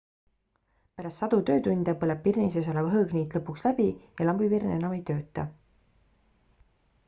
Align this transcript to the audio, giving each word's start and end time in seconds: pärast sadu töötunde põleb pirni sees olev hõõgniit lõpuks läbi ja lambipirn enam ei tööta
pärast 0.99 1.21
sadu 1.23 1.37
töötunde 1.49 1.93
põleb 2.03 2.23
pirni 2.29 2.47
sees 2.55 2.69
olev 2.73 2.89
hõõgniit 2.95 3.37
lõpuks 3.39 3.67
läbi 3.69 3.87
ja 3.93 4.29
lambipirn 4.31 4.75
enam 4.81 4.99
ei 4.99 5.07
tööta 5.13 5.49